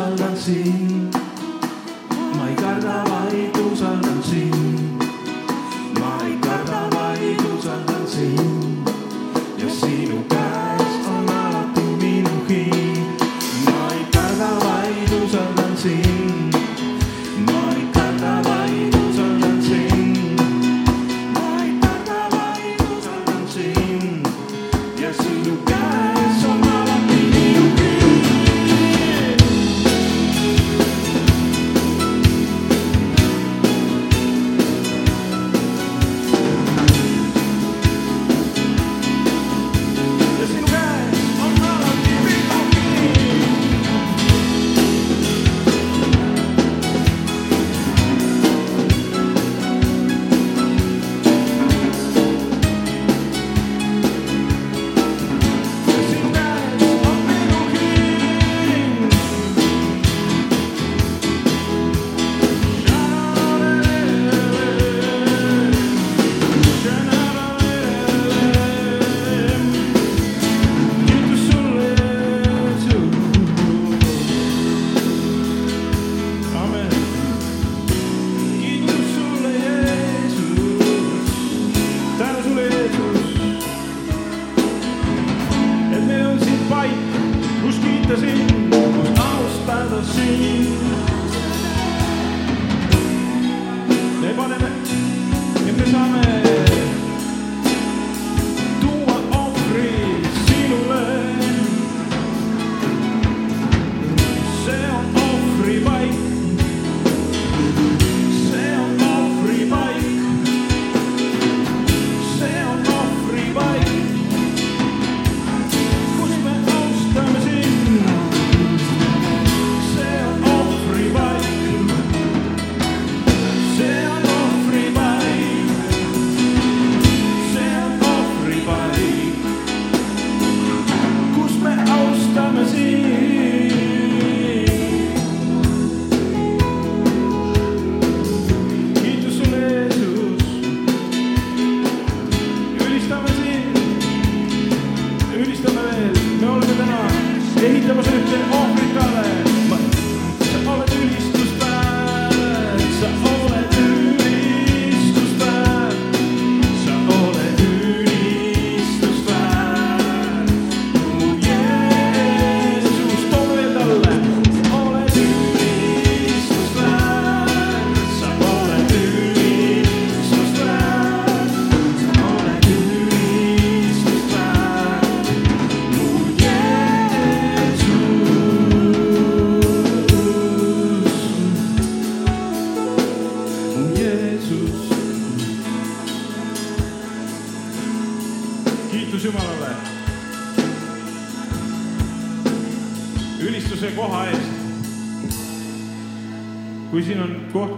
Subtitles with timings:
[0.00, 1.09] soll dann singen.
[86.90, 90.99] sind, kus kiita sind, kus austada sind.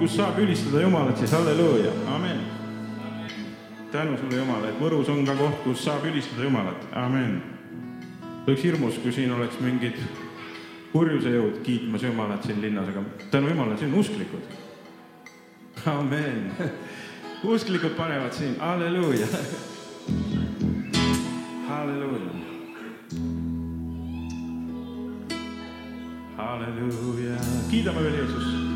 [0.00, 2.38] kus saab ülistada Jumalat, siis halleluuja, amen.
[3.92, 7.42] tänu sulle, Jumal, et Võrus on ka koht, kus saab ülistada Jumalat, amen.
[8.46, 9.98] oleks hirmus, kui siin oleks mingid
[10.92, 14.56] purjuse jõud kiitmas Jumalat siin linnas, aga tänu Jumalale, siin on usklikud.
[15.84, 16.48] amen.
[17.44, 19.28] usklikud panevad siin, halleluuja.
[21.68, 22.34] halleluuja.
[26.40, 27.40] halleluuja,
[27.70, 28.69] kiidame veel Jeesust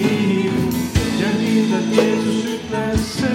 [0.00, 0.52] rio
[1.16, 3.25] de a vida que ressuscitação.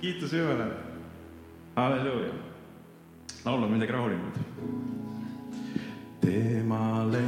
[0.00, 0.74] kiitus Jumalale,
[1.76, 2.32] halleluuja.
[3.44, 4.38] laulame midagi rahulikult.
[6.20, 7.22] temale,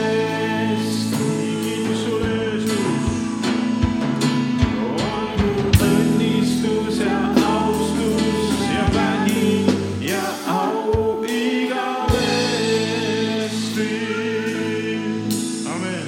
[1.63, 2.71] kiitus Jeesus,
[4.91, 5.51] olgu
[5.81, 9.65] õnnistus ja austus ja vägi
[10.01, 12.57] ja au igavest.
[15.75, 16.07] amen.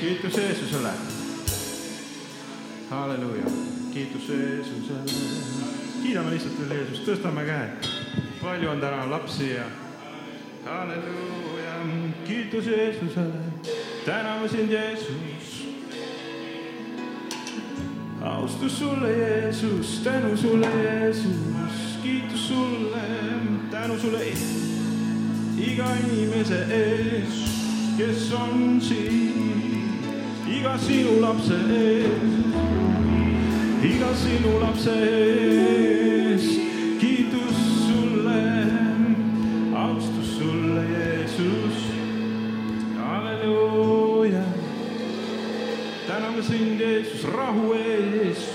[0.00, 0.92] kiitus Jeesusele.
[2.90, 3.46] Halleluja.
[3.94, 5.39] Kiitos Jeesusele
[6.10, 7.84] kiidame lihtsalt veel Jeesust, tõstame käed.
[8.40, 9.62] palju on täna lapsi ja
[10.64, 11.74] halleluuja,
[12.26, 13.42] kiitus Jeesusele.
[14.04, 15.68] täname sind, Jeesus.
[18.22, 21.36] austus sulle, Jeesus, tänu sulle, Jeesus,
[22.02, 23.02] kiitus sulle,
[23.70, 24.18] tänu sulle
[25.58, 27.38] iga inimese ees,
[27.98, 29.94] kes on siin,
[30.58, 32.89] iga sinu lapse ees,
[33.82, 36.44] iga sinu lapse ees,
[37.00, 38.42] kiitus sulle,
[39.74, 41.78] austus sulle, Jeesus,
[42.98, 44.44] halleluuja.
[46.06, 48.52] täname sind, Jeesus, rahu eest,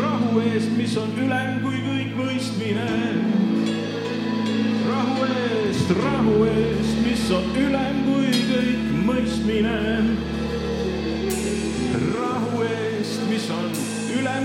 [0.00, 2.90] rahu eest, mis on ülem kui kõik mõistmine
[4.90, 10.01] rahu eest, rahu eest, mis on ülem kui kõik mõistmine.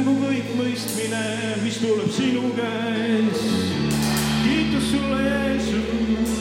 [0.05, 1.21] Kui kõik mõistmine,
[1.63, 3.47] mis tuleb sinu käest.
[4.43, 6.33] kiitus sulle, Jeesus,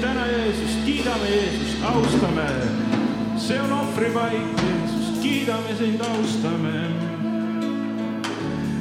[0.00, 2.48] täna Jeesus, kiidame Jeesust, austame.
[3.38, 6.78] see on ohvripaik, Jeesus, kiidame sind, austame.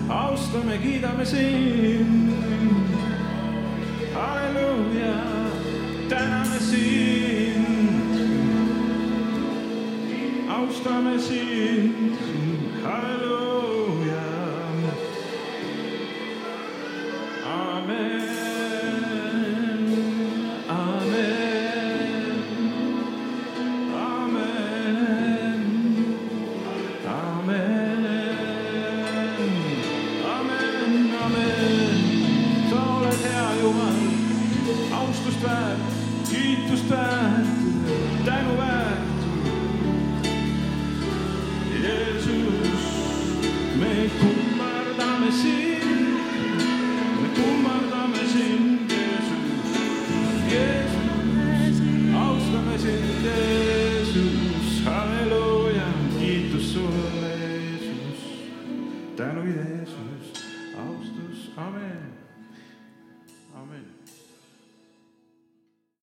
[0.09, 2.37] austame, kiidame sind
[4.17, 5.15] halleluuja,
[6.09, 7.65] täname sind,
[10.49, 12.17] austame sind,
[12.83, 13.56] halleluuja